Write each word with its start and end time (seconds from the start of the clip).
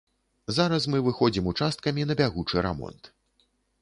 Зараз 0.57 0.87
мы 0.93 1.01
выходзім 1.07 1.49
участкамі 1.53 2.07
на 2.13 2.17
бягучы 2.23 2.65
рамонт. 2.69 3.13